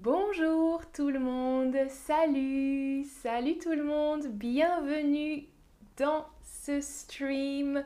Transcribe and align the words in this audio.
Bonjour 0.00 0.82
tout 0.92 1.10
le 1.10 1.18
monde, 1.18 1.76
salut, 1.88 3.02
salut 3.20 3.58
tout 3.58 3.72
le 3.72 3.82
monde, 3.82 4.28
bienvenue 4.28 5.48
dans 5.96 6.24
ce 6.44 6.80
stream. 6.80 7.84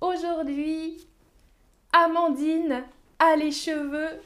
Aujourd'hui, 0.00 1.04
Amandine 1.92 2.84
a 3.18 3.34
les 3.34 3.50
cheveux 3.50 4.20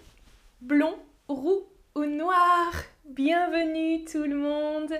blonds, 0.60 0.98
roux 1.26 1.64
ou 1.94 2.04
noirs. 2.04 2.82
Bienvenue 3.06 4.04
tout 4.04 4.24
le 4.24 4.36
monde. 4.36 4.92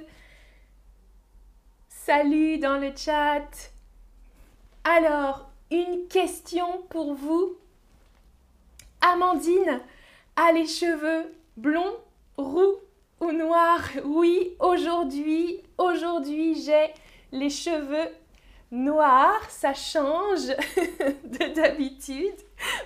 Salut 1.91 2.57
dans 2.57 2.79
le 2.79 2.93
chat. 2.97 3.73
Alors, 4.85 5.51
une 5.71 6.09
question 6.09 6.81
pour 6.89 7.13
vous. 7.13 7.59
Amandine 9.03 9.83
a 10.37 10.53
les 10.53 10.67
cheveux 10.67 11.31
blonds, 11.59 11.97
roux 12.37 12.77
ou 13.21 13.33
noirs 13.33 13.89
Oui, 14.05 14.55
aujourd'hui, 14.61 15.61
aujourd'hui 15.79 16.55
j'ai 16.63 16.93
les 17.33 17.51
cheveux 17.51 18.11
noirs, 18.71 19.49
ça 19.49 19.73
change 19.75 20.47
de 21.25 21.55
d'habitude. 21.55 22.35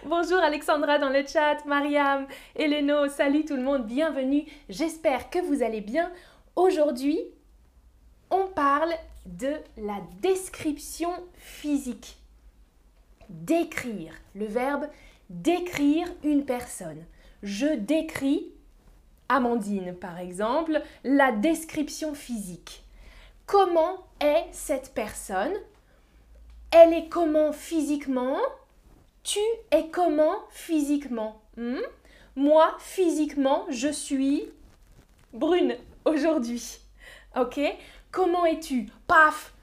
Bonjour 0.05 0.39
Alexandra 0.39 0.99
dans 0.99 1.09
le 1.09 1.27
chat, 1.27 1.65
Mariam, 1.67 2.27
Eleno, 2.55 3.09
salut 3.09 3.45
tout 3.45 3.57
le 3.57 3.63
monde, 3.63 3.87
bienvenue. 3.87 4.45
J'espère 4.69 5.31
que 5.31 5.39
vous 5.41 5.63
allez 5.63 5.81
bien. 5.81 6.11
Aujourd'hui, 6.55 7.19
on 8.31 8.47
parle 8.47 8.93
de 9.27 9.55
la 9.77 10.01
description 10.21 11.11
physique. 11.35 12.19
Décrire, 13.29 14.13
le 14.35 14.47
verbe 14.47 14.87
décrire 15.31 16.09
une 16.25 16.45
personne. 16.45 17.05
Je 17.43 17.75
décris, 17.77 18.53
Amandine 19.31 19.95
par 19.95 20.19
exemple, 20.19 20.83
la 21.05 21.31
description 21.31 22.15
physique. 22.15 22.83
Comment 23.47 24.05
est 24.21 24.47
cette 24.51 24.93
personne? 24.93 25.55
Elle 26.73 26.93
est 26.93 27.09
comment 27.09 27.53
physiquement? 27.53 28.39
Tu 29.23 29.39
es 29.71 29.89
comment 29.89 30.37
physiquement? 30.51 31.41
Hmm? 31.57 31.81
Moi, 32.35 32.75
physiquement, 32.81 33.67
je 33.71 33.89
suis 33.89 34.51
brune 35.33 35.77
aujourd'hui. 36.05 36.81
Ok? 37.37 37.61
Comment 38.11 38.47
es-tu? 38.47 38.89
Paf! 39.07 39.55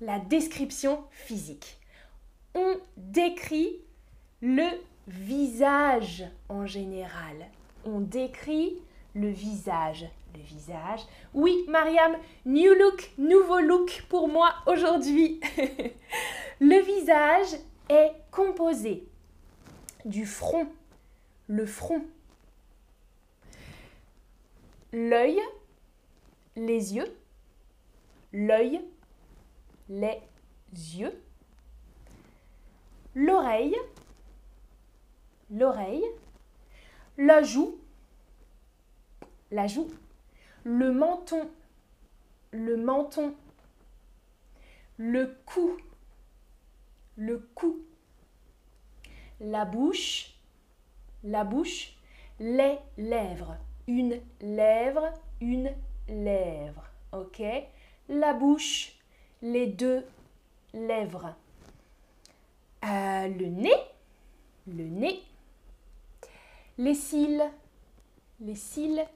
La 0.00 0.18
description 0.18 1.04
physique. 1.10 1.78
On 2.54 2.76
décrit 2.96 3.76
le 4.40 4.66
visage 5.06 6.24
en 6.48 6.66
général. 6.66 7.48
On 7.84 8.00
décrit 8.00 8.78
le 9.14 9.28
visage. 9.28 10.06
Le 10.34 10.42
visage. 10.42 11.00
Oui, 11.32 11.64
Mariam, 11.68 12.16
new 12.44 12.74
look, 12.74 13.10
nouveau 13.16 13.60
look 13.60 14.04
pour 14.08 14.28
moi 14.28 14.54
aujourd'hui. 14.66 15.40
le 16.60 16.84
visage 16.84 17.58
est 17.88 18.12
composé 18.30 19.06
du 20.04 20.26
front, 20.26 20.68
le 21.46 21.64
front, 21.64 22.02
l'œil, 24.92 25.40
les 26.56 26.94
yeux, 26.94 27.16
l'œil, 28.32 28.82
les 29.88 30.20
yeux, 30.72 31.12
l'oreille, 33.14 33.76
l'oreille, 35.50 36.04
la 37.18 37.42
joue, 37.42 37.78
la 39.50 39.66
joue, 39.66 39.90
le 40.64 40.92
menton, 40.92 41.48
le 42.52 42.76
menton, 42.76 43.34
le 44.98 45.36
cou, 45.46 45.76
le 47.16 47.38
cou, 47.54 47.78
la 49.40 49.64
bouche, 49.64 50.34
la 51.24 51.44
bouche, 51.44 51.96
les 52.40 52.78
lèvres, 52.98 53.56
une 53.86 54.20
lèvre, 54.40 55.12
une 55.40 55.70
lèvre, 56.08 56.84
ok? 57.12 57.42
La 58.08 58.32
bouche, 58.34 58.92
les 59.42 59.66
deux 59.66 60.04
lèvres. 60.72 61.34
Euh, 62.84 63.28
le 63.28 63.46
nez, 63.46 63.74
le 64.66 64.84
nez, 64.84 65.22
les 66.78 66.94
cils, 66.94 67.42
les 68.40 68.54
cils, 68.54 69.06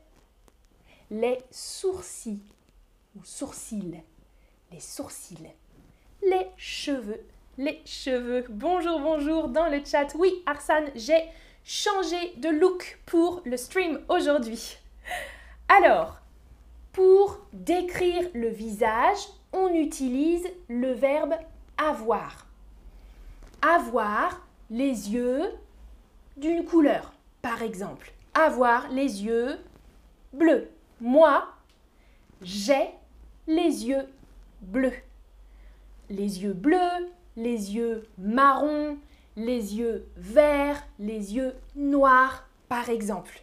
les 1.10 1.38
sourcils. 1.50 2.42
Ou 3.16 3.24
sourcils, 3.24 4.00
les 4.70 4.80
sourcils, 4.80 5.50
les 6.22 6.46
cheveux, 6.56 7.20
les 7.58 7.82
cheveux. 7.84 8.44
Bonjour, 8.48 9.00
bonjour. 9.00 9.48
Dans 9.48 9.68
le 9.68 9.84
chat. 9.84 10.14
Oui, 10.14 10.42
Arsane, 10.46 10.90
j'ai 10.94 11.20
changé 11.64 12.34
de 12.36 12.48
look 12.48 13.00
pour 13.04 13.42
le 13.44 13.56
stream 13.56 14.00
aujourd'hui. 14.08 14.78
Alors, 15.68 16.20
pour 16.92 17.40
décrire 17.52 18.28
le 18.32 18.48
visage, 18.48 19.18
on 19.52 19.74
utilise 19.74 20.46
le 20.68 20.92
verbe 20.92 21.34
avoir. 21.76 22.46
Avoir 23.60 24.46
les 24.70 25.10
yeux 25.10 25.50
d'une 26.36 26.64
couleur, 26.64 27.12
par 27.42 27.62
exemple. 27.62 28.12
Avoir 28.34 28.88
les 28.90 29.24
yeux 29.24 29.58
bleus. 30.32 30.68
Moi, 31.00 31.48
j'ai 32.42 32.90
les 33.46 33.86
yeux 33.86 34.06
bleus. 34.60 34.94
Les 36.08 36.42
yeux 36.42 36.52
bleus, 36.52 37.08
les 37.36 37.74
yeux 37.74 38.06
marrons, 38.18 38.98
les 39.36 39.76
yeux 39.76 40.06
verts, 40.16 40.82
les 40.98 41.34
yeux 41.34 41.54
noirs, 41.76 42.46
par 42.68 42.88
exemple. 42.88 43.42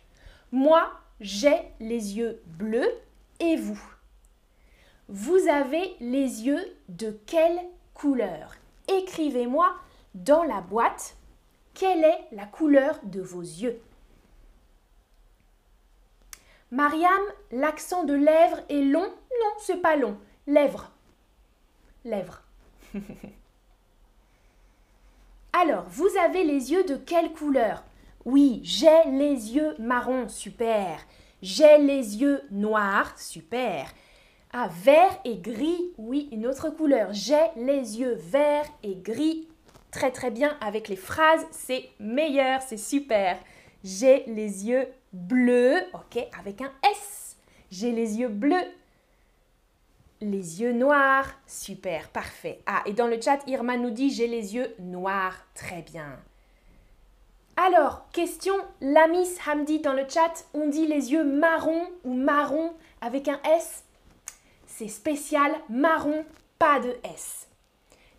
Moi, 0.52 0.90
j'ai 1.20 1.58
les 1.80 2.18
yeux 2.18 2.42
bleus 2.46 2.92
et 3.40 3.56
vous? 3.56 3.82
Vous 5.10 5.48
avez 5.48 5.96
les 6.00 6.46
yeux 6.46 6.76
de 6.90 7.18
quelle 7.26 7.60
couleur? 7.94 8.56
Écrivez-moi 8.88 9.74
dans 10.14 10.44
la 10.44 10.62
boîte 10.62 11.16
quelle 11.74 12.04
est 12.04 12.28
la 12.32 12.46
couleur 12.46 13.00
de 13.04 13.22
vos 13.22 13.42
yeux? 13.42 13.80
Mariam, 16.72 17.22
l'accent 17.52 18.04
de 18.04 18.14
lèvres 18.14 18.62
est 18.70 18.82
long? 18.82 19.08
Non, 19.08 19.52
c'est 19.60 19.82
pas 19.82 19.96
long. 19.96 20.18
Lèvres. 20.48 20.92
Lèvres. 22.04 22.42
Alors, 25.54 25.86
vous 25.90 26.10
avez 26.24 26.44
les 26.44 26.72
yeux 26.72 26.84
de 26.84 26.98
quelle 26.98 27.32
couleur? 27.32 27.84
Oui, 28.26 28.60
j'ai 28.64 29.04
les 29.06 29.56
yeux 29.56 29.76
marrons, 29.80 30.28
super. 30.28 31.00
J'ai 31.42 31.78
les 31.78 32.18
yeux 32.18 32.42
noirs, 32.52 33.18
super. 33.18 33.88
Ah, 34.52 34.70
vert 34.84 35.20
et 35.24 35.38
gris, 35.38 35.94
oui, 35.98 36.28
une 36.32 36.48
autre 36.48 36.70
couleur. 36.70 37.14
J'ai 37.14 37.46
les 37.56 38.00
yeux 38.00 38.16
verts 38.16 38.68
et 38.84 38.96
gris, 38.96 39.48
très 39.92 40.12
très 40.12 40.32
bien 40.32 40.58
avec 40.60 40.90
les 40.90 40.96
phrases, 40.98 41.46
c'est 41.52 41.90
meilleur, 42.00 42.62
c'est 42.62 42.78
super. 42.78 43.38
J'ai 43.84 44.26
les 44.28 44.68
yeux 44.68 44.88
bleus, 45.14 45.82
ok, 45.94 46.24
avec 46.38 46.62
un 46.62 46.72
S. 46.92 47.38
J'ai 47.72 47.92
les 47.92 48.20
yeux 48.20 48.30
bleus. 48.30 48.68
Les 50.20 50.62
yeux 50.62 50.74
noirs, 50.74 51.30
super, 51.46 52.10
parfait. 52.10 52.60
Ah, 52.66 52.82
et 52.86 52.94
dans 52.94 53.08
le 53.08 53.22
chat, 53.22 53.40
Irma 53.46 53.78
nous 53.78 53.92
dit 53.92 54.10
j'ai 54.10 54.28
les 54.28 54.56
yeux 54.56 54.74
noirs, 54.80 55.46
très 55.54 55.84
bien. 55.84 56.18
Alors, 57.56 58.08
question, 58.12 58.56
la 58.82 59.08
Miss 59.08 59.40
Hamdi 59.48 59.80
dans 59.80 59.94
le 59.94 60.06
chat, 60.08 60.46
on 60.54 60.68
dit 60.70 60.88
les 60.88 61.12
yeux 61.12 61.24
marron 61.24 61.88
ou 62.04 62.14
marron 62.14 62.74
avec 63.02 63.28
un 63.28 63.40
S? 63.58 63.84
C'est 64.66 64.88
spécial, 64.88 65.52
marron, 65.70 66.26
pas 66.60 66.80
de 66.80 66.96
S. 67.04 67.48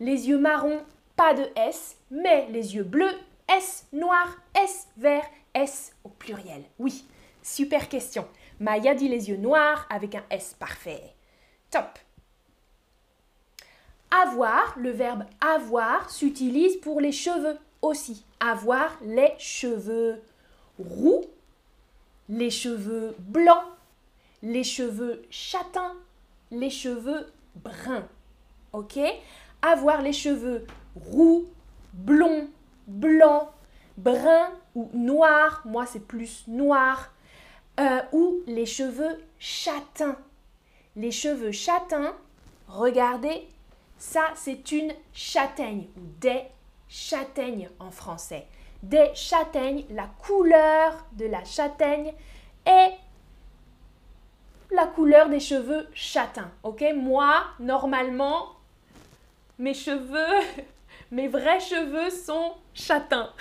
Les 0.01 0.29
yeux 0.29 0.39
marrons 0.39 0.83
pas 1.17 1.35
de 1.35 1.49
S, 1.57 1.97
mais 2.13 2.47
les 2.51 2.77
yeux 2.77 2.85
bleus, 2.85 3.17
S 3.49 3.87
noir, 3.93 4.37
S 4.55 4.87
vert, 4.97 5.27
Au 6.05 6.09
pluriel. 6.09 6.63
Oui, 6.79 7.05
super 7.43 7.89
question. 7.89 8.29
Maya 8.61 8.95
dit 8.95 9.09
les 9.09 9.29
yeux 9.29 9.37
noirs 9.37 9.87
avec 9.91 10.15
un 10.15 10.23
S 10.31 10.55
parfait. 10.59 11.15
Top. 11.71 11.99
Avoir, 14.11 14.79
le 14.79 14.91
verbe 14.91 15.25
avoir 15.41 16.11
s'utilise 16.11 16.77
pour 16.77 17.01
les 17.01 17.13
cheveux 17.13 17.59
aussi. 17.83 18.25
Avoir 18.41 18.97
les 19.03 19.33
cheveux 19.39 20.23
roux, 20.79 21.25
les 22.29 22.51
cheveux 22.51 23.17
blancs, 23.19 23.65
les 24.43 24.65
cheveux 24.65 25.23
châtains, 25.29 25.97
les 26.53 26.71
cheveux 26.71 27.27
bruns. 27.57 28.09
Ok? 28.73 28.99
Avoir 29.61 30.03
les 30.03 30.13
cheveux 30.13 30.67
roux, 30.95 31.47
blond, 31.93 32.49
blanc, 32.87 33.51
brun 33.99 34.51
ou 34.75 34.89
noir, 34.95 35.61
moi 35.65 35.85
c'est 35.85 36.07
plus 36.07 36.45
noir, 36.47 37.13
euh, 37.81 38.01
ou 38.13 38.41
les 38.47 38.65
cheveux 38.65 39.23
châtains. 39.39 40.17
Les 40.97 41.11
cheveux 41.11 41.53
châtains, 41.53 42.15
regardez, 42.69 43.47
ça 43.99 44.23
c'est 44.35 44.73
une 44.73 44.93
châtaigne 45.13 45.87
ou 45.97 46.01
des 46.21 46.43
châtaignes 46.89 47.69
en 47.79 47.91
français. 47.91 48.47
Des 48.83 49.11
châtaignes, 49.15 49.85
la 49.91 50.07
couleur 50.07 51.05
de 51.13 51.27
la 51.27 51.45
châtaigne 51.45 52.15
est 52.65 52.93
la 54.71 54.87
couleur 54.87 55.29
des 55.29 55.41
cheveux 55.41 55.89
châtains. 55.93 56.51
Ok, 56.63 56.85
moi 56.95 57.43
normalement 57.59 58.55
mes 59.59 59.75
cheveux, 59.75 60.65
mes 61.11 61.27
vrais 61.27 61.61
cheveux 61.61 62.11
sont 62.11 62.55
châtains. 62.79 63.33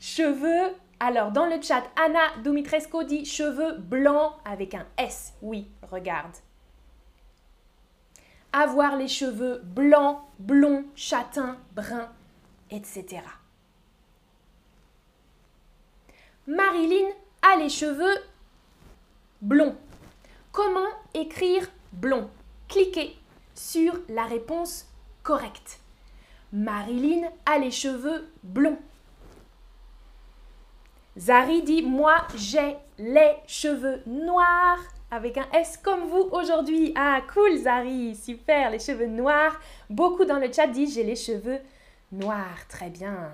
cheveux, 0.00 0.74
alors 1.00 1.30
dans 1.30 1.46
le 1.46 1.62
chat, 1.62 1.84
Anna 1.96 2.42
Dumitrescu 2.42 3.04
dit 3.04 3.24
cheveux 3.24 3.78
blancs 3.78 4.34
avec 4.44 4.74
un 4.74 4.86
S. 4.98 5.34
Oui, 5.40 5.68
regarde. 5.82 6.34
Avoir 8.52 8.96
les 8.96 9.08
cheveux 9.08 9.60
blancs, 9.64 10.20
blonds, 10.38 10.84
châtains, 10.94 11.58
bruns, 11.74 12.10
etc. 12.70 13.22
Marilyn 16.46 17.08
a 17.42 17.56
les 17.56 17.70
cheveux 17.70 18.16
blonds. 19.40 19.76
Comment 20.52 20.90
écrire 21.14 21.68
blond? 21.92 22.30
Cliquez 22.68 23.16
sur 23.54 23.98
la 24.08 24.24
réponse 24.24 24.86
correcte. 25.22 25.80
Marilyn 26.54 27.28
a 27.44 27.58
les 27.58 27.72
cheveux 27.72 28.30
blonds. 28.44 28.78
Zari 31.18 31.62
dit 31.62 31.82
Moi, 31.82 32.16
j'ai 32.36 32.76
les 32.96 33.32
cheveux 33.48 34.00
noirs 34.06 34.78
avec 35.10 35.36
un 35.36 35.46
S 35.52 35.76
comme 35.76 36.06
vous 36.08 36.28
aujourd'hui. 36.30 36.92
Ah, 36.96 37.20
cool, 37.34 37.56
Zari, 37.58 38.14
super, 38.14 38.70
les 38.70 38.78
cheveux 38.78 39.08
noirs. 39.08 39.60
Beaucoup 39.90 40.24
dans 40.24 40.38
le 40.38 40.52
chat 40.52 40.68
disent 40.68 40.94
J'ai 40.94 41.02
les 41.02 41.16
cheveux 41.16 41.58
noirs, 42.12 42.68
très 42.68 42.88
bien. 42.88 43.30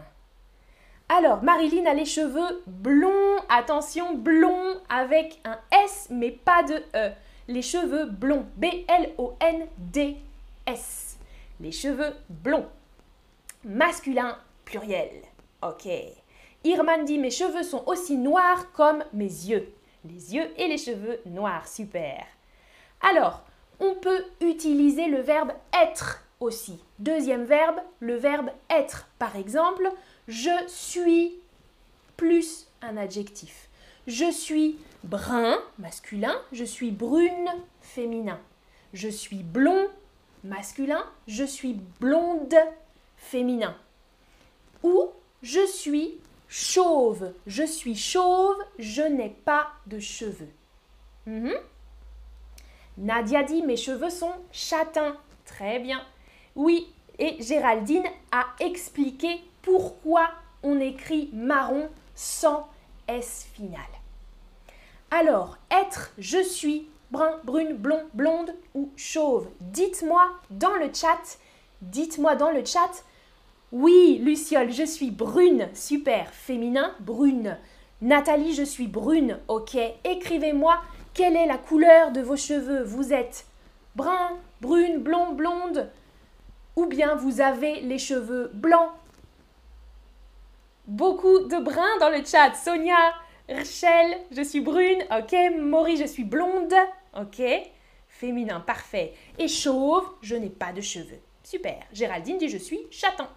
Alors, 1.11 1.43
Marilyn 1.43 1.84
a 1.87 1.94
les 1.94 2.06
cheveux 2.06 2.62
blonds. 2.67 3.37
Attention, 3.50 4.14
blonds 4.14 4.81
avec 4.88 5.40
un 5.44 5.58
S, 5.84 6.08
mais 6.11 6.31
pas 6.31 6.62
de 6.62 6.82
E 6.94 7.12
les 7.49 7.62
cheveux 7.62 8.06
blonds. 8.06 8.46
B-L-O-N-D-S. 8.56 9.19
Les 11.61 11.72
cheveux 11.72 12.14
blonds. 12.31 12.67
Masculin 13.64 14.38
pluriel. 14.64 15.10
Ok. 15.62 15.88
Irman 16.64 17.04
dit 17.04 17.18
mes 17.18 17.30
cheveux 17.30 17.62
sont 17.62 17.84
aussi 17.86 18.16
noirs 18.16 18.72
comme 18.72 19.04
mes 19.12 19.24
yeux. 19.24 19.72
Les 20.04 20.34
yeux 20.34 20.48
et 20.56 20.66
les 20.66 20.78
cheveux 20.78 21.20
noirs. 21.26 21.68
Super. 21.68 22.24
Alors, 23.02 23.42
on 23.78 23.94
peut 23.94 24.24
utiliser 24.40 25.06
le 25.06 25.20
verbe 25.20 25.52
être 25.72 26.24
aussi. 26.40 26.82
Deuxième 26.98 27.44
verbe, 27.44 27.80
le 28.00 28.14
verbe 28.14 28.50
être. 28.70 29.08
Par 29.18 29.36
exemple, 29.36 29.90
je 30.26 30.66
suis 30.66 31.34
plus 32.16 32.66
un 32.82 32.96
adjectif. 32.96 33.68
Je 34.06 34.30
suis 34.30 34.78
brun, 35.04 35.58
masculin. 35.78 36.40
Je 36.52 36.64
suis 36.64 36.90
brune, 36.90 37.50
féminin. 37.80 38.40
Je 38.94 39.08
suis 39.08 39.42
blond, 39.42 39.88
masculin. 40.44 41.04
Je 41.26 41.44
suis 41.44 41.74
blonde, 42.00 42.54
féminin. 43.20 43.76
Ou 44.82 45.11
je 45.43 45.64
suis 45.67 46.19
chauve. 46.49 47.32
Je 47.46 47.62
suis 47.62 47.94
chauve, 47.94 48.56
je 48.78 49.02
n'ai 49.02 49.31
pas 49.31 49.69
de 49.87 50.00
cheveux. 50.00 50.50
Mhm. 51.26 51.55
Nadia 52.99 53.43
dit 53.43 53.62
mes 53.62 53.76
cheveux 53.76 54.11
sont 54.11 54.34
châtains. 54.50 55.17
Très 55.44 55.78
bien. 55.78 56.02
Oui, 56.56 56.93
et 57.19 57.40
Géraldine 57.40 58.06
a 58.32 58.46
expliqué 58.58 59.40
pourquoi 59.62 60.31
on 60.62 60.81
écrit 60.81 61.31
marron 61.32 61.88
sans 62.14 62.69
S 63.06 63.46
final. 63.55 63.81
Alors, 65.11 65.58
être, 65.70 66.12
je 66.19 66.43
suis, 66.43 66.88
brun, 67.11 67.40
brune, 67.44 67.75
blond, 67.75 68.05
blonde 68.14 68.55
ou 68.75 68.90
chauve. 68.96 69.49
Dites-moi 69.61 70.25
dans 70.50 70.75
le 70.75 70.93
chat, 70.94 71.38
dites-moi 71.82 72.37
dans 72.37 72.50
le 72.50 72.64
chat, 72.64 73.05
oui, 73.72 74.20
Luciole, 74.22 74.72
je 74.72 74.82
suis 74.82 75.11
brune, 75.12 75.69
super, 75.75 76.34
féminin, 76.34 76.94
brune. 76.99 77.56
Nathalie, 78.00 78.52
je 78.55 78.64
suis 78.64 78.88
brune, 78.88 79.38
ok. 79.46 79.76
Écrivez-moi 80.05 80.81
quelle 81.14 81.37
est 81.37 81.46
la 81.46 81.58
couleur 81.58 82.12
de 82.12 82.20
vos 82.20 82.37
cheveux? 82.37 82.82
Vous 82.82 83.12
êtes 83.12 83.46
brun, 83.94 84.38
brune, 84.61 84.99
blond, 84.99 85.32
blonde, 85.32 85.90
ou 86.76 86.87
bien 86.87 87.14
vous 87.14 87.40
avez 87.40 87.81
les 87.81 87.99
cheveux 87.99 88.50
blancs? 88.55 88.90
Beaucoup 90.87 91.40
de 91.40 91.62
bruns 91.62 91.99
dans 92.00 92.11
le 92.11 92.25
chat. 92.25 92.55
Sonia, 92.55 93.14
Rachel, 93.49 94.19
je 94.32 94.43
suis 94.43 94.61
brune, 94.61 95.05
ok. 95.17 95.37
Maury, 95.61 95.96
je 95.96 96.06
suis 96.06 96.25
blonde, 96.25 96.75
ok. 97.17 97.43
Féminin, 98.08 98.61
parfait. 98.61 99.14
Et 99.38 99.46
chauve, 99.46 100.08
je 100.22 100.34
n'ai 100.34 100.50
pas 100.50 100.72
de 100.72 100.81
cheveux. 100.81 101.20
Super. 101.44 101.78
Géraldine 101.93 102.38
dit 102.38 102.49
je 102.49 102.58
suis 102.58 102.81
châtain. 102.90 103.28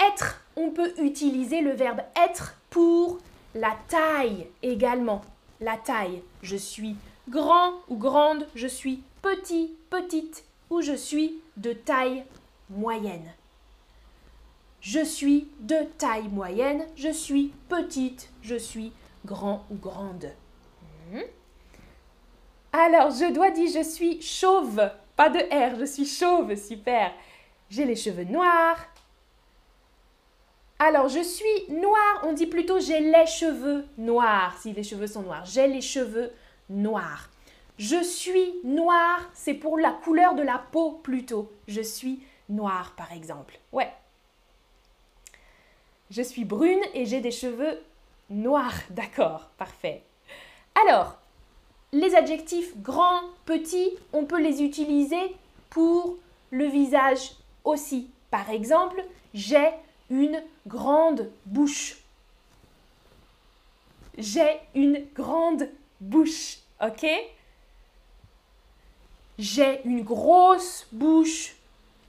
Être, 0.00 0.40
on 0.56 0.70
peut 0.70 0.92
utiliser 0.98 1.60
le 1.60 1.72
verbe 1.72 2.00
être 2.16 2.56
pour 2.70 3.18
la 3.54 3.76
taille 3.88 4.46
également. 4.62 5.22
La 5.60 5.76
taille, 5.76 6.22
je 6.42 6.56
suis 6.56 6.96
grand 7.28 7.74
ou 7.88 7.96
grande, 7.96 8.46
je 8.54 8.66
suis 8.66 9.02
petit, 9.22 9.74
petite 9.90 10.44
ou 10.70 10.82
je 10.82 10.94
suis 10.94 11.40
de 11.56 11.72
taille 11.72 12.24
moyenne. 12.70 13.32
Je 14.80 15.02
suis 15.02 15.48
de 15.60 15.76
taille 15.96 16.28
moyenne, 16.28 16.84
je 16.96 17.08
suis 17.08 17.52
petite, 17.68 18.28
je 18.42 18.56
suis 18.56 18.92
grand 19.24 19.64
ou 19.70 19.76
grande. 19.76 20.30
Hmm. 21.10 21.20
Alors, 22.72 23.10
je 23.10 23.32
dois 23.32 23.50
dire 23.50 23.70
je 23.72 23.82
suis 23.82 24.20
chauve, 24.20 24.90
pas 25.16 25.30
de 25.30 25.38
R, 25.38 25.78
je 25.78 25.84
suis 25.84 26.06
chauve, 26.06 26.54
super. 26.56 27.12
J'ai 27.70 27.84
les 27.84 27.96
cheveux 27.96 28.24
noirs. 28.24 28.78
Alors, 30.86 31.08
je 31.08 31.22
suis 31.22 31.64
noire, 31.70 32.20
on 32.24 32.34
dit 32.34 32.44
plutôt 32.44 32.78
j'ai 32.78 33.00
les 33.00 33.24
cheveux 33.24 33.86
noirs, 33.96 34.54
si 34.60 34.74
les 34.74 34.82
cheveux 34.82 35.06
sont 35.06 35.22
noirs. 35.22 35.46
J'ai 35.46 35.66
les 35.66 35.80
cheveux 35.80 36.30
noirs. 36.68 37.30
Je 37.78 38.02
suis 38.02 38.56
noire, 38.64 39.30
c'est 39.32 39.54
pour 39.54 39.78
la 39.78 39.92
couleur 39.92 40.34
de 40.34 40.42
la 40.42 40.58
peau 40.58 41.00
plutôt. 41.02 41.50
Je 41.68 41.80
suis 41.80 42.20
noire, 42.50 42.92
par 42.98 43.12
exemple. 43.12 43.58
Ouais, 43.72 43.90
je 46.10 46.20
suis 46.20 46.44
brune 46.44 46.82
et 46.92 47.06
j'ai 47.06 47.22
des 47.22 47.30
cheveux 47.30 47.80
noirs. 48.28 48.74
D'accord, 48.90 49.48
parfait. 49.56 50.02
Alors, 50.84 51.16
les 51.92 52.14
adjectifs 52.14 52.76
grand, 52.76 53.22
petit, 53.46 53.96
on 54.12 54.26
peut 54.26 54.42
les 54.42 54.62
utiliser 54.62 55.34
pour 55.70 56.18
le 56.50 56.66
visage 56.66 57.30
aussi. 57.64 58.10
Par 58.30 58.50
exemple, 58.50 59.02
j'ai 59.32 59.70
une 60.10 60.42
grande 60.66 61.30
bouche. 61.46 61.96
J'ai 64.16 64.60
une 64.74 65.06
grande 65.14 65.68
bouche, 66.00 66.58
ok? 66.80 67.06
J'ai 69.38 69.84
une 69.84 70.02
grosse 70.02 70.86
bouche. 70.92 71.56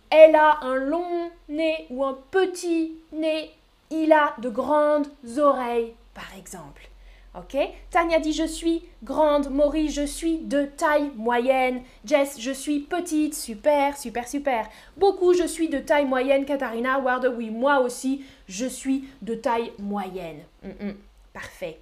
Elle 0.09 0.35
a 0.35 0.59
un 0.61 0.75
long 0.75 1.31
nez 1.49 1.87
ou 1.89 2.05
un 2.05 2.17
petit 2.31 2.95
nez 3.11 3.51
il 3.91 4.11
a 4.13 4.35
de 4.39 4.49
grandes 4.49 5.07
oreilles, 5.37 5.93
par 6.13 6.33
exemple. 6.37 6.89
Ok? 7.37 7.57
Tania 7.89 8.19
dit 8.19 8.33
je 8.33 8.45
suis 8.47 8.83
grande. 9.03 9.49
Maurice, 9.49 9.93
je 9.93 10.05
suis 10.05 10.37
de 10.37 10.65
taille 10.65 11.11
moyenne. 11.15 11.81
Jess, 12.05 12.39
je 12.39 12.51
suis 12.51 12.79
petite. 12.79 13.35
Super, 13.35 13.97
super, 13.97 14.27
super. 14.27 14.67
Beaucoup, 14.95 15.33
je 15.33 15.45
suis 15.45 15.67
de 15.67 15.79
taille 15.79 16.05
moyenne. 16.05 16.45
Katharina, 16.45 16.99
Ward, 16.99 17.25
oui, 17.37 17.49
moi 17.49 17.79
aussi, 17.79 18.23
je 18.47 18.65
suis 18.65 19.09
de 19.21 19.35
taille 19.35 19.73
moyenne. 19.79 20.43
Mm, 20.63 20.87
mm. 20.87 20.95
parfait. 21.33 21.79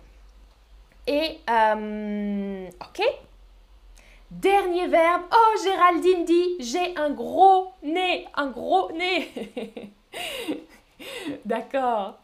Et, 1.05 1.39
euh, 1.49 2.67
ok 2.81 3.03
Dernier 4.31 4.87
verbe. 4.87 5.21
Oh, 5.31 5.63
Géraldine 5.63 6.25
dit 6.25 6.55
j'ai 6.59 6.97
un 6.97 7.11
gros 7.11 7.73
nez. 7.83 8.25
Un 8.33 8.47
gros 8.47 8.91
nez. 8.91 9.29
D'accord. 11.45 12.19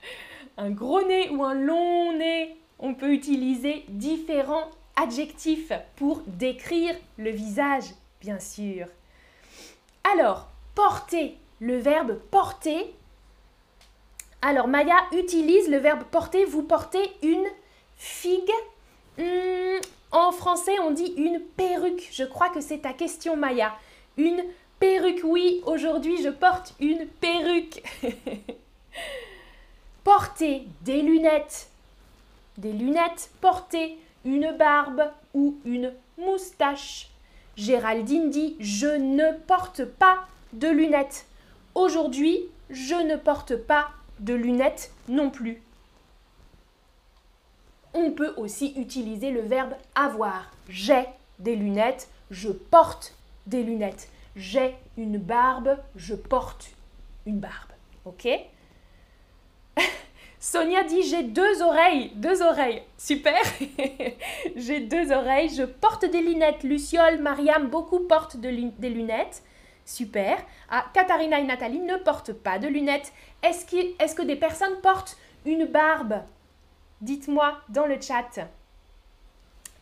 Un 0.57 0.71
gros 0.71 1.01
nez 1.03 1.29
ou 1.29 1.43
un 1.43 1.53
long 1.53 2.13
nez, 2.17 2.57
on 2.79 2.93
peut 2.93 3.13
utiliser 3.13 3.85
différents 3.89 4.69
adjectifs 4.95 5.71
pour 5.95 6.21
décrire 6.27 6.95
le 7.17 7.29
visage, 7.29 7.85
bien 8.21 8.39
sûr. 8.39 8.87
Alors, 10.11 10.47
porter, 10.75 11.37
le 11.59 11.77
verbe 11.77 12.17
porter, 12.31 12.93
Alors, 14.41 14.69
Maya 14.69 14.95
utilise 15.11 15.69
le 15.69 15.77
verbe 15.77 16.03
porter. 16.05 16.45
Vous 16.45 16.63
portez 16.63 17.11
une 17.21 17.45
figue. 17.97 18.51
Hmm, 19.17 19.81
en 20.11 20.31
français, 20.31 20.79
on 20.79 20.91
dit 20.91 21.13
une 21.17 21.41
perruque. 21.57 22.07
Je 22.11 22.23
crois 22.23 22.49
que 22.49 22.61
c'est 22.61 22.79
ta 22.79 22.93
question, 22.93 23.35
Maya. 23.35 23.75
Une 24.15 24.41
perruque, 24.79 25.21
oui. 25.25 25.61
Aujourd'hui, 25.65 26.23
je 26.23 26.29
porte 26.29 26.73
une 26.79 27.05
perruque. 27.05 27.83
porter 30.05 30.63
des 30.81 31.01
lunettes. 31.01 31.69
Des 32.59 32.73
lunettes. 32.73 33.31
Porter 33.39 33.97
une 34.25 34.51
barbe 34.57 35.11
ou 35.33 35.57
une 35.63 35.93
moustache. 36.17 37.09
Géraldine 37.55 38.29
dit 38.29 38.57
Je 38.59 38.87
ne 38.87 39.31
porte 39.47 39.85
pas 39.85 40.27
de 40.51 40.67
lunettes. 40.67 41.25
Aujourd'hui, 41.73 42.37
je 42.69 42.95
ne 42.95 43.15
porte 43.15 43.55
pas 43.55 43.89
de 44.19 44.33
lunettes 44.33 44.91
non 45.07 45.29
plus. 45.29 45.61
On 47.93 48.11
peut 48.11 48.33
aussi 48.35 48.73
utiliser 48.75 49.31
le 49.31 49.41
verbe 49.41 49.73
avoir. 49.95 50.51
J'ai 50.67 51.05
des 51.39 51.55
lunettes, 51.55 52.09
je 52.29 52.49
porte 52.49 53.15
des 53.47 53.63
lunettes. 53.63 54.09
J'ai 54.35 54.75
une 54.97 55.17
barbe, 55.17 55.77
je 55.95 56.13
porte 56.13 56.71
une 57.25 57.39
barbe. 57.39 57.71
Ok? 58.03 58.27
Sonia 60.39 60.83
dit 60.83 61.03
j'ai 61.03 61.23
deux 61.23 61.61
oreilles, 61.61 62.11
deux 62.15 62.41
oreilles. 62.41 62.81
Super. 62.97 63.41
j'ai 64.55 64.79
deux 64.79 65.11
oreilles, 65.11 65.49
je 65.49 65.63
porte 65.63 66.05
des 66.05 66.21
lunettes. 66.21 66.63
Luciole, 66.63 67.19
Mariam, 67.19 67.67
beaucoup 67.67 67.99
portent 67.99 68.37
des 68.37 68.89
lunettes. 68.89 69.43
Super. 69.85 70.37
Ah, 70.69 70.85
Katharina 70.93 71.39
et 71.39 71.43
Nathalie 71.43 71.79
ne 71.79 71.97
portent 71.97 72.31
pas 72.31 72.57
de 72.57 72.67
lunettes. 72.67 73.11
Est-ce 73.43 73.75
est 73.75 74.15
que 74.15 74.21
des 74.21 74.37
personnes 74.37 74.79
portent 74.81 75.17
une 75.45 75.65
barbe? 75.65 76.21
Dites-moi 77.01 77.59
dans 77.67 77.85
le 77.85 77.99
chat. 77.99 78.47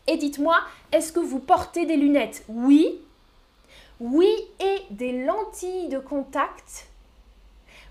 Et 0.08 0.16
dites-moi, 0.16 0.58
est-ce 0.90 1.12
que 1.12 1.20
vous 1.20 1.40
portez 1.40 1.86
des 1.86 1.96
lunettes? 1.96 2.44
Oui. 2.48 3.00
Oui 4.00 4.32
et 4.58 4.82
des 4.90 5.24
lentilles 5.24 5.88
de 5.88 5.98
contact? 5.98 6.88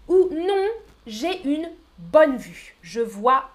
Ou 0.07 0.29
non, 0.31 0.67
j'ai 1.05 1.43
une 1.43 1.69
bonne 1.97 2.37
vue. 2.37 2.75
Je 2.81 3.01
vois 3.01 3.49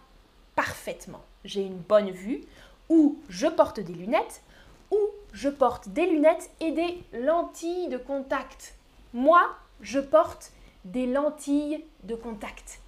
parfaitement. 0.54 1.22
J'ai 1.44 1.62
une 1.62 1.78
bonne 1.78 2.10
vue. 2.10 2.42
Ou 2.88 3.18
je 3.28 3.46
porte 3.46 3.80
des 3.80 3.94
lunettes. 3.94 4.42
Ou 4.90 4.98
je 5.32 5.48
porte 5.48 5.88
des 5.88 6.06
lunettes 6.06 6.50
et 6.60 6.72
des 6.72 7.02
lentilles 7.12 7.88
de 7.88 7.98
contact. 7.98 8.74
Moi, 9.14 9.42
je 9.80 10.00
porte 10.00 10.52
des 10.84 11.06
lentilles 11.06 11.84
de 12.04 12.14
contact. 12.14 12.80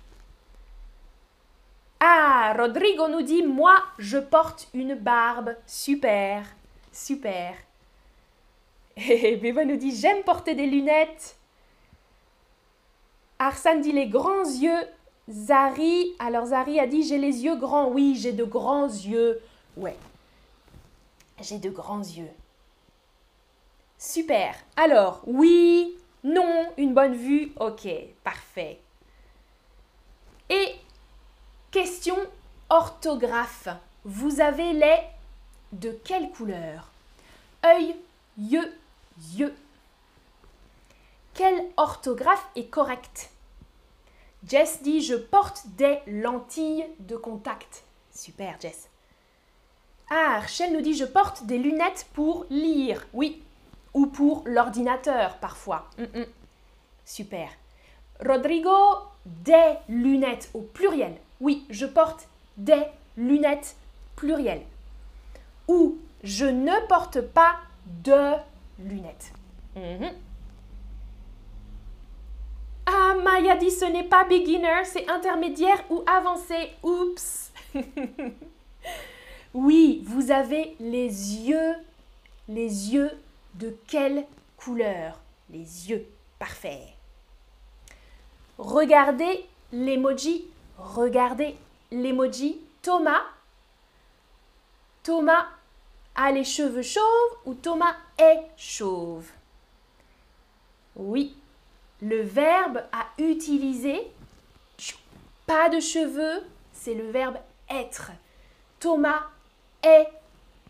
Ah, 2.00 2.54
Rodrigo 2.58 3.08
nous 3.08 3.22
dit, 3.22 3.42
moi, 3.42 3.82
je 3.98 4.18
porte 4.18 4.68
une 4.74 4.94
barbe. 4.94 5.56
Super, 5.66 6.44
super. 6.92 7.54
Et 8.96 9.36
Beva 9.36 9.64
nous 9.64 9.76
dit, 9.76 9.96
j'aime 9.96 10.22
porter 10.22 10.54
des 10.54 10.66
lunettes. 10.66 11.36
Arsène 13.38 13.80
dit 13.80 13.92
les 13.92 14.06
grands 14.06 14.44
yeux 14.44 14.86
Zari, 15.28 16.14
alors 16.18 16.46
Zari 16.46 16.78
a 16.78 16.86
dit 16.86 17.02
j'ai 17.02 17.18
les 17.18 17.44
yeux 17.44 17.56
grands. 17.56 17.88
Oui, 17.88 18.16
j'ai 18.16 18.32
de 18.32 18.44
grands 18.44 18.88
yeux. 18.88 19.40
Ouais. 19.76 19.96
J'ai 21.40 21.58
de 21.58 21.70
grands 21.70 22.00
yeux. 22.02 22.30
Super. 23.98 24.54
Alors, 24.76 25.22
oui, 25.26 25.96
non, 26.22 26.66
une 26.76 26.94
bonne 26.94 27.14
vue. 27.14 27.52
Ok, 27.58 27.88
parfait. 28.22 28.78
Et 30.50 30.74
question 31.70 32.16
orthographe. 32.68 33.68
Vous 34.04 34.40
avez 34.40 34.74
les 34.74 34.98
de 35.72 35.90
quelle 36.04 36.30
couleur? 36.30 36.90
Œil, 37.64 37.96
yeux, 38.36 38.72
yeux. 39.34 39.54
Quelle 41.32 41.64
orthographe 41.76 42.46
est 42.54 42.66
correcte? 42.66 43.30
Jess 44.48 44.82
dit 44.82 45.02
Je 45.02 45.14
porte 45.14 45.62
des 45.76 45.98
lentilles 46.06 46.86
de 47.00 47.16
contact. 47.16 47.84
Super, 48.12 48.56
Jess. 48.60 48.88
Ah, 50.10 50.36
Archel 50.36 50.72
nous 50.72 50.80
dit 50.80 50.94
Je 50.94 51.04
porte 51.04 51.44
des 51.44 51.58
lunettes 51.58 52.06
pour 52.12 52.46
lire. 52.50 53.06
Oui. 53.12 53.42
Ou 53.94 54.06
pour 54.06 54.42
l'ordinateur, 54.46 55.38
parfois. 55.38 55.88
Mm, 55.98 56.20
mm. 56.20 56.26
Super. 57.04 57.48
Rodrigo, 58.24 58.76
des 59.24 59.74
lunettes 59.88 60.50
au 60.54 60.60
pluriel. 60.60 61.16
Oui, 61.40 61.64
je 61.70 61.86
porte 61.86 62.28
des 62.56 62.82
lunettes 63.16 63.76
pluriel. 64.16 64.62
Ou 65.68 65.98
je 66.22 66.46
ne 66.46 66.86
porte 66.88 67.20
pas 67.20 67.56
de 67.86 68.34
lunettes. 68.78 69.32
Mm-hmm. 69.76 70.12
Ah, 73.06 73.14
Maya 73.22 73.56
dit 73.56 73.70
ce 73.70 73.84
n'est 73.84 74.08
pas 74.08 74.24
beginner, 74.24 74.82
c'est 74.84 75.10
intermédiaire 75.10 75.84
ou 75.90 76.02
avancé. 76.06 76.70
Oups. 76.82 77.52
oui, 79.54 80.02
vous 80.06 80.30
avez 80.30 80.74
les 80.80 81.08
yeux. 81.08 81.74
Les 82.48 82.92
yeux 82.92 83.10
de 83.54 83.76
quelle 83.86 84.24
couleur? 84.56 85.20
Les 85.50 85.90
yeux. 85.90 86.06
Parfait. 86.38 86.94
Regardez 88.56 89.44
l'emoji. 89.72 90.46
Regardez 90.78 91.56
l'emoji. 91.90 92.58
Thomas. 92.80 93.22
Thomas 95.02 95.46
a 96.14 96.32
les 96.32 96.44
cheveux 96.44 96.82
chauves 96.82 97.36
ou 97.44 97.52
Thomas 97.52 97.96
est 98.16 98.44
chauve? 98.56 99.28
Oui, 100.96 101.36
le 102.04 102.20
verbe 102.20 102.82
à 102.92 103.06
utiliser, 103.16 103.98
pas 105.46 105.70
de 105.70 105.80
cheveux, 105.80 106.46
c'est 106.74 106.92
le 106.92 107.10
verbe 107.10 107.38
être. 107.70 108.10
Thomas 108.78 109.22
est 109.82 110.08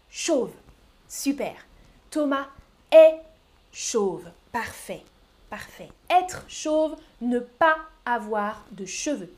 chauve. 0.08 0.52
Super. 1.08 1.56
Thomas 2.08 2.46
est 2.92 3.16
chauve. 3.72 4.28
Parfait. 4.52 5.02
Parfait. 5.50 5.88
Être 6.08 6.44
chauve, 6.48 6.94
ne 7.20 7.40
pas 7.40 7.78
avoir 8.06 8.64
de 8.70 8.86
cheveux. 8.86 9.32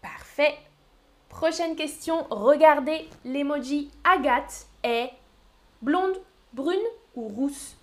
Parfait. 0.00 0.56
Prochaine 1.28 1.76
question. 1.76 2.26
Regardez 2.30 3.06
l'emoji 3.26 3.90
Agathe 4.02 4.66
est 4.82 5.10
blonde, 5.82 6.18
brune 6.54 6.80
ou 7.14 7.28
rousse? 7.28 7.75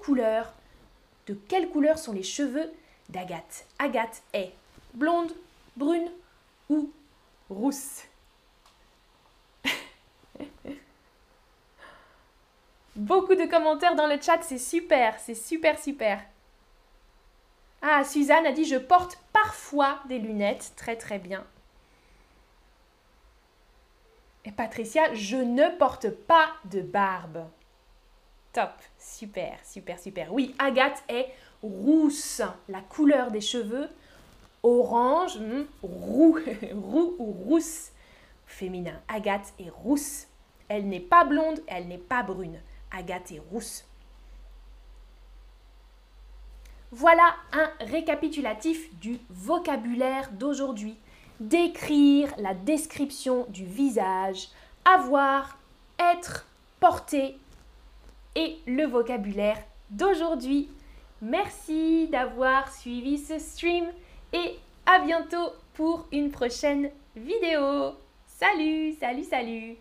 Couleur 0.00 0.52
De 1.26 1.34
quelle 1.34 1.68
couleur 1.68 1.98
sont 1.98 2.12
les 2.12 2.22
cheveux 2.22 2.72
d'Agathe 3.08 3.66
Agathe 3.78 4.22
est 4.32 4.52
blonde, 4.94 5.32
brune 5.76 6.10
ou 6.68 6.90
rousse 7.48 8.04
Beaucoup 12.96 13.34
de 13.34 13.46
commentaires 13.46 13.94
dans 13.94 14.06
le 14.06 14.20
chat, 14.20 14.42
c'est 14.42 14.58
super, 14.58 15.18
c'est 15.18 15.34
super, 15.34 15.78
super. 15.78 16.22
Ah, 17.80 18.02
Suzanne 18.04 18.46
a 18.46 18.52
dit 18.52 18.64
je 18.64 18.76
porte 18.76 19.18
parfois 19.32 20.00
des 20.08 20.18
lunettes, 20.18 20.72
très 20.76 20.96
très 20.96 21.18
bien. 21.18 21.46
Et 24.44 24.50
Patricia, 24.50 25.14
je 25.14 25.36
ne 25.36 25.68
porte 25.76 26.10
pas 26.10 26.48
de 26.64 26.80
barbe. 26.80 27.46
Super, 28.98 29.58
super, 29.64 29.98
super. 29.98 30.32
Oui, 30.32 30.54
Agathe 30.58 31.02
est 31.08 31.28
rousse, 31.62 32.42
la 32.68 32.80
couleur 32.80 33.30
des 33.30 33.40
cheveux. 33.40 33.88
Orange, 34.62 35.38
hmm, 35.38 35.64
roux, 35.82 36.38
roux 36.74 37.14
ou 37.18 37.32
rousse. 37.32 37.90
Féminin, 38.46 39.00
Agathe 39.08 39.52
est 39.58 39.70
rousse. 39.70 40.26
Elle 40.68 40.88
n'est 40.88 41.00
pas 41.00 41.24
blonde, 41.24 41.60
elle 41.66 41.88
n'est 41.88 41.98
pas 41.98 42.22
brune. 42.22 42.60
Agathe 42.90 43.32
est 43.32 43.42
rousse. 43.50 43.84
Voilà 46.90 47.34
un 47.52 47.70
récapitulatif 47.80 48.94
du 48.98 49.18
vocabulaire 49.28 50.30
d'aujourd'hui. 50.32 50.96
Décrire 51.38 52.34
la 52.38 52.54
description 52.54 53.46
du 53.50 53.64
visage, 53.64 54.48
avoir, 54.84 55.58
être, 55.98 56.46
porter, 56.80 57.38
et 58.38 58.56
le 58.66 58.84
vocabulaire 58.84 59.58
d'aujourd'hui. 59.90 60.68
Merci 61.20 62.06
d'avoir 62.12 62.72
suivi 62.72 63.18
ce 63.18 63.38
stream 63.40 63.86
et 64.32 64.54
à 64.86 65.00
bientôt 65.00 65.50
pour 65.74 66.06
une 66.12 66.30
prochaine 66.30 66.90
vidéo. 67.16 67.94
Salut, 68.26 68.92
salut, 68.92 69.24
salut 69.24 69.78